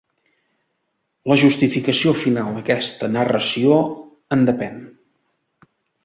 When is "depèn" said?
4.49-4.81